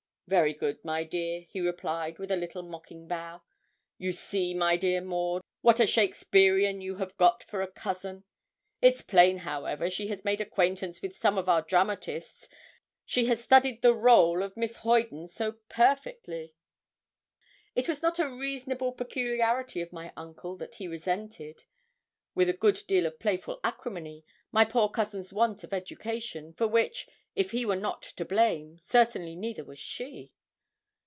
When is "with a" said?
2.17-2.37, 22.33-22.53